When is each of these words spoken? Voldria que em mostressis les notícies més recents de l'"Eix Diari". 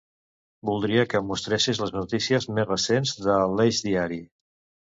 Voldria 0.69 1.03
que 1.11 1.19
em 1.23 1.27
mostressis 1.31 1.83
les 1.83 1.93
notícies 1.97 2.49
més 2.57 2.69
recents 2.73 3.15
de 3.29 3.39
l'"Eix 3.55 3.87
Diari". 3.91 4.21